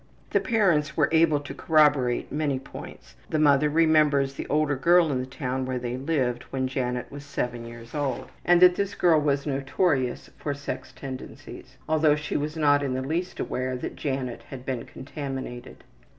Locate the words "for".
10.39-10.53